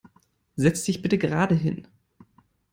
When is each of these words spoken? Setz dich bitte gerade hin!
Setz 0.55 0.83
dich 0.85 1.03
bitte 1.03 1.19
gerade 1.19 1.53
hin! 1.53 1.87